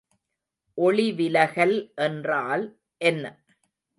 [0.77, 1.75] ஒளிவிலகல்
[1.95, 2.65] என்றால்
[3.01, 3.25] என்ன?